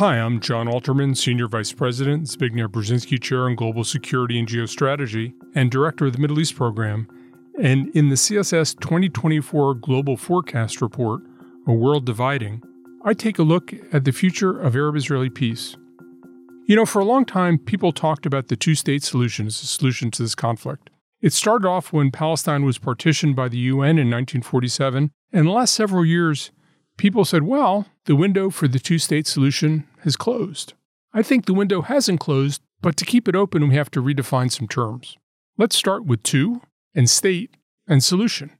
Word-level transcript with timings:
Hi, 0.00 0.18
I'm 0.18 0.40
Jon 0.40 0.66
Alterman, 0.66 1.14
Senior 1.14 1.46
Vice 1.46 1.74
President, 1.74 2.22
Zbigniew 2.22 2.68
Brzezinski 2.68 3.22
Chair 3.22 3.46
in 3.46 3.54
Global 3.54 3.84
Security 3.84 4.38
and 4.38 4.48
Geostrategy, 4.48 5.34
and 5.54 5.70
Director 5.70 6.06
of 6.06 6.14
the 6.14 6.18
Middle 6.18 6.40
East 6.40 6.56
Program. 6.56 7.06
And 7.60 7.94
in 7.94 8.08
the 8.08 8.14
CSIS 8.14 8.80
2024 8.80 9.74
Global 9.74 10.16
Forecast 10.16 10.80
Report, 10.80 11.20
A 11.66 11.74
World 11.74 12.06
Dividing, 12.06 12.62
I 13.04 13.12
take 13.12 13.38
a 13.38 13.42
look 13.42 13.74
at 13.92 14.06
the 14.06 14.12
future 14.12 14.58
of 14.58 14.74
Arab 14.74 14.96
Israeli 14.96 15.28
peace. 15.28 15.76
You 16.64 16.76
know, 16.76 16.86
for 16.86 17.00
a 17.00 17.04
long 17.04 17.26
time, 17.26 17.58
people 17.58 17.92
talked 17.92 18.24
about 18.24 18.48
the 18.48 18.56
two 18.56 18.74
state 18.74 19.02
solution 19.02 19.48
as 19.48 19.62
a 19.62 19.66
solution 19.66 20.10
to 20.12 20.22
this 20.22 20.34
conflict. 20.34 20.88
It 21.20 21.34
started 21.34 21.68
off 21.68 21.92
when 21.92 22.10
Palestine 22.10 22.64
was 22.64 22.78
partitioned 22.78 23.36
by 23.36 23.50
the 23.50 23.58
UN 23.58 23.98
in 23.98 24.08
1947, 24.08 25.10
and 25.30 25.46
the 25.46 25.50
last 25.50 25.74
several 25.74 26.06
years, 26.06 26.52
people 27.00 27.24
said, 27.24 27.44
well, 27.44 27.86
the 28.04 28.14
window 28.14 28.50
for 28.50 28.68
the 28.68 28.78
two 28.78 28.98
state 28.98 29.26
solution 29.26 29.88
has 30.02 30.16
closed. 30.16 30.74
I 31.14 31.22
think 31.22 31.46
the 31.46 31.54
window 31.54 31.80
hasn't 31.80 32.20
closed, 32.20 32.60
but 32.82 32.98
to 32.98 33.06
keep 33.06 33.26
it 33.26 33.34
open, 33.34 33.70
we 33.70 33.74
have 33.74 33.90
to 33.92 34.02
redefine 34.02 34.52
some 34.52 34.68
terms. 34.68 35.16
Let's 35.56 35.76
start 35.76 36.04
with 36.04 36.22
two 36.22 36.60
and 36.94 37.08
state 37.08 37.56
and 37.88 38.04
solution. 38.04 38.50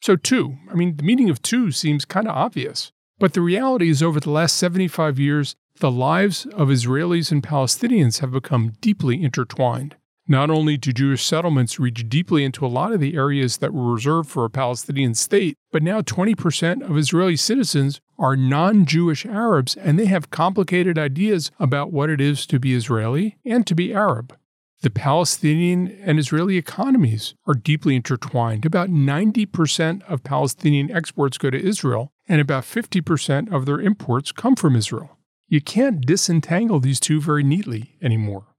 So, 0.00 0.16
two, 0.16 0.56
I 0.70 0.74
mean, 0.74 0.96
the 0.96 1.02
meaning 1.02 1.28
of 1.28 1.42
two 1.42 1.70
seems 1.70 2.06
kind 2.06 2.26
of 2.26 2.34
obvious, 2.34 2.92
but 3.18 3.34
the 3.34 3.42
reality 3.42 3.90
is 3.90 4.02
over 4.02 4.20
the 4.20 4.30
last 4.30 4.56
75 4.56 5.18
years, 5.18 5.54
the 5.78 5.90
lives 5.90 6.46
of 6.46 6.68
Israelis 6.68 7.30
and 7.30 7.42
Palestinians 7.42 8.20
have 8.20 8.32
become 8.32 8.72
deeply 8.80 9.22
intertwined. 9.22 9.96
Not 10.28 10.50
only 10.50 10.76
do 10.76 10.92
Jewish 10.92 11.24
settlements 11.24 11.78
reach 11.78 12.08
deeply 12.08 12.42
into 12.42 12.66
a 12.66 12.68
lot 12.68 12.92
of 12.92 12.98
the 12.98 13.14
areas 13.14 13.58
that 13.58 13.72
were 13.72 13.92
reserved 13.92 14.28
for 14.28 14.44
a 14.44 14.50
Palestinian 14.50 15.14
state, 15.14 15.56
but 15.70 15.84
now 15.84 16.00
20% 16.00 16.82
of 16.82 16.98
Israeli 16.98 17.36
citizens 17.36 18.00
are 18.18 18.34
non 18.34 18.86
Jewish 18.86 19.24
Arabs 19.24 19.76
and 19.76 19.98
they 19.98 20.06
have 20.06 20.30
complicated 20.30 20.98
ideas 20.98 21.52
about 21.60 21.92
what 21.92 22.10
it 22.10 22.20
is 22.20 22.44
to 22.46 22.58
be 22.58 22.74
Israeli 22.74 23.36
and 23.44 23.64
to 23.68 23.74
be 23.76 23.94
Arab. 23.94 24.36
The 24.82 24.90
Palestinian 24.90 25.88
and 26.02 26.18
Israeli 26.18 26.56
economies 26.56 27.34
are 27.46 27.54
deeply 27.54 27.94
intertwined. 27.94 28.66
About 28.66 28.90
90% 28.90 30.02
of 30.08 30.24
Palestinian 30.24 30.90
exports 30.90 31.38
go 31.38 31.50
to 31.50 31.58
Israel, 31.58 32.12
and 32.28 32.40
about 32.40 32.64
50% 32.64 33.52
of 33.52 33.64
their 33.64 33.80
imports 33.80 34.32
come 34.32 34.54
from 34.54 34.76
Israel. 34.76 35.18
You 35.48 35.60
can't 35.60 36.04
disentangle 36.04 36.80
these 36.80 37.00
two 37.00 37.20
very 37.20 37.42
neatly 37.42 37.96
anymore. 38.02 38.55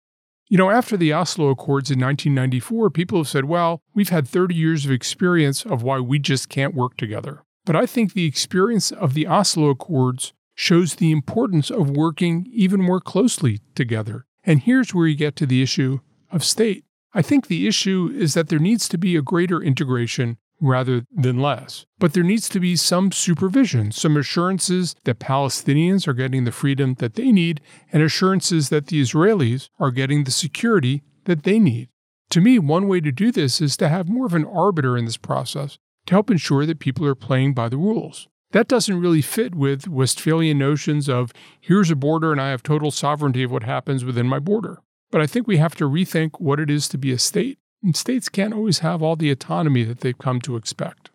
You 0.50 0.58
know, 0.58 0.70
after 0.70 0.96
the 0.96 1.12
Oslo 1.12 1.50
Accords 1.50 1.92
in 1.92 2.00
1994, 2.00 2.90
people 2.92 3.18
have 3.18 3.28
said, 3.28 3.46
well, 3.46 3.82
we've 3.94 4.10
had 4.10 4.26
30 4.26 4.56
years 4.56 4.86
of 4.86 4.92
experience 4.92 5.66
of 5.66 5.84
why 5.84 6.00
we 6.00 6.20
just 6.20 6.48
can't 6.48 6.74
work 6.74 6.96
together. 6.96 7.44
But 7.66 7.76
I 7.76 7.86
think 7.86 8.14
the 8.14 8.26
experience 8.26 8.94
of 8.94 9.14
the 9.14 9.28
Oslo 9.28 9.70
Accords 9.70 10.32
shows 10.56 10.96
the 10.96 11.12
importance 11.12 11.70
of 11.70 11.90
working 11.90 12.48
even 12.54 12.82
more 12.82 13.02
closely 13.02 13.60
together. 13.76 14.26
And 14.46 14.62
here's 14.62 14.94
where 14.94 15.06
you 15.06 15.18
get 15.18 15.36
to 15.36 15.46
the 15.46 15.62
issue 15.62 16.00
of 16.32 16.46
state. 16.46 16.86
I 17.14 17.22
think 17.22 17.48
the 17.48 17.68
issue 17.68 18.10
is 18.16 18.34
that 18.34 18.48
there 18.48 18.58
needs 18.58 18.88
to 18.88 18.98
be 18.98 19.18
a 19.18 19.22
greater 19.22 19.62
integration 19.62 20.38
rather 20.60 21.04
than 21.12 21.40
less. 21.40 21.86
But 22.00 22.14
there 22.14 22.24
needs 22.24 22.50
to 22.50 22.60
be 22.60 22.76
some 22.76 23.12
supervision, 23.12 23.92
some 23.92 24.18
assurances 24.18 24.96
that 25.04 25.20
Palestinians 25.20 26.08
are 26.08 26.14
getting 26.14 26.44
the 26.44 26.52
freedom 26.52 26.96
that 26.96 27.16
they 27.16 27.32
need, 27.32 27.62
and 27.92 28.02
assurances 28.02 28.70
that 28.70 28.88
the 28.88 29.02
Israelis 29.02 29.70
are 29.80 29.92
getting 29.92 30.24
the 30.24 30.32
security 30.32 31.04
that 31.26 31.44
they 31.44 31.60
need. 31.60 31.90
To 32.32 32.42
me, 32.42 32.60
one 32.60 32.88
way 32.88 33.00
to 33.02 33.12
do 33.12 33.32
this 33.32 33.62
is 33.62 33.78
to 33.78 33.90
have 33.90 34.10
more 34.10 34.26
of 34.26 34.34
an 34.34 34.46
arbiter 34.46 34.98
in 34.98 35.06
this 35.06 35.18
process 35.18 35.78
to 36.08 36.16
help 36.16 36.32
ensure 36.32 36.66
that 36.66 36.80
people 36.80 37.06
are 37.06 37.16
playing 37.16 37.54
by 37.54 37.70
the 37.70 37.78
rules. 37.78 38.28
That 38.52 38.68
doesn't 38.68 39.00
really 39.00 39.22
fit 39.22 39.56
with 39.56 39.88
Westphalian 39.88 40.58
notions 40.58 41.10
of 41.10 41.34
here's 41.60 41.92
a 41.92 41.96
border 41.96 42.32
and 42.32 42.40
I 42.40 42.50
have 42.50 42.64
total 42.64 42.92
sovereignty 42.92 43.44
of 43.44 43.52
what 43.52 43.64
happens 43.64 44.06
within 44.06 44.26
my 44.26 44.40
border. 44.40 44.80
But 45.12 45.22
I 45.22 45.28
think 45.28 45.48
we 45.48 45.58
have 45.58 45.76
to 45.76 45.86
rethink 45.86 46.40
what 46.40 46.60
it 46.60 46.70
is 46.70 46.88
to 46.90 46.98
be 46.98 47.12
a 47.12 47.20
state 47.20 47.60
and 47.88 47.96
states 47.96 48.28
can't 48.28 48.54
always 48.54 48.80
have 48.80 49.02
all 49.02 49.16
the 49.16 49.32
autonomy 49.32 49.86
that 49.86 50.02
they've 50.02 50.18
come 50.18 50.42
to 50.42 50.58
expect. 50.58 51.10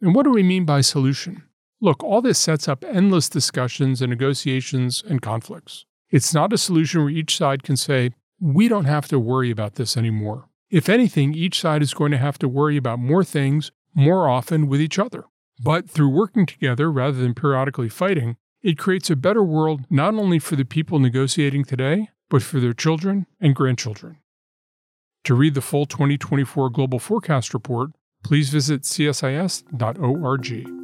And 0.00 0.16
what 0.16 0.24
do 0.24 0.32
we 0.32 0.42
mean 0.42 0.64
by 0.64 0.80
solution? 0.80 1.44
Look, 1.80 2.02
all 2.02 2.20
this 2.20 2.40
sets 2.40 2.66
up 2.66 2.84
endless 2.84 3.28
discussions 3.28 4.02
and 4.02 4.10
negotiations 4.10 5.00
and 5.08 5.22
conflicts. 5.22 5.86
It's 6.10 6.34
not 6.34 6.52
a 6.52 6.58
solution 6.58 7.02
where 7.02 7.10
each 7.10 7.36
side 7.36 7.62
can 7.62 7.76
say, 7.76 8.10
we 8.40 8.66
don't 8.66 8.86
have 8.86 9.06
to 9.08 9.18
worry 9.20 9.52
about 9.52 9.76
this 9.76 9.96
anymore. 9.96 10.48
If 10.70 10.88
anything, 10.88 11.34
each 11.34 11.60
side 11.60 11.82
is 11.82 11.94
going 11.94 12.10
to 12.10 12.18
have 12.18 12.36
to 12.40 12.48
worry 12.48 12.76
about 12.76 12.98
more 12.98 13.22
things 13.22 13.70
more 13.94 14.28
often 14.28 14.66
with 14.66 14.80
each 14.80 14.98
other. 14.98 15.22
But 15.62 15.88
through 15.88 16.08
working 16.08 16.46
together 16.46 16.90
rather 16.90 17.18
than 17.18 17.32
periodically 17.32 17.90
fighting, 17.90 18.38
it 18.60 18.76
creates 18.76 19.08
a 19.08 19.14
better 19.14 19.44
world 19.44 19.82
not 19.88 20.14
only 20.14 20.40
for 20.40 20.56
the 20.56 20.64
people 20.64 20.98
negotiating 20.98 21.64
today, 21.64 22.08
but 22.28 22.42
for 22.42 22.58
their 22.58 22.74
children 22.74 23.26
and 23.40 23.54
grandchildren. 23.54 24.16
To 25.28 25.34
read 25.34 25.52
the 25.52 25.60
full 25.60 25.84
2024 25.84 26.70
Global 26.70 26.98
Forecast 26.98 27.52
Report, 27.52 27.90
please 28.24 28.48
visit 28.48 28.84
csis.org. 28.84 30.77